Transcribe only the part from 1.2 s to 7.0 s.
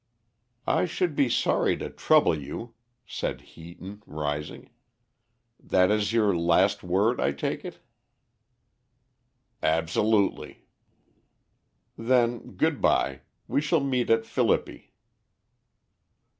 sorry to trouble you," said Heaton, rising. "That is your last